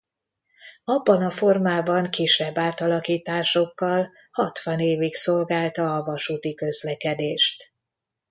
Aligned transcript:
Abban 0.83 1.21
a 1.21 1.29
formában 1.31 2.09
kisebb 2.09 2.57
átalakításokkal 2.57 4.11
hatvan 4.31 4.79
évig 4.79 5.15
szolgálta 5.15 5.95
a 5.95 6.03
vasúti 6.03 6.53
közlekedést. 6.53 7.73